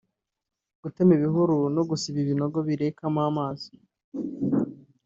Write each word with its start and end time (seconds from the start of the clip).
gutema 0.81 1.11
ibihuru 1.17 1.57
no 1.75 1.81
gusiba 1.89 2.17
ibinogo 2.23 2.59
birekamo 2.67 3.19
amazi 3.29 3.71